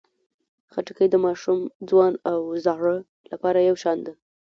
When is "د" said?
1.11-1.15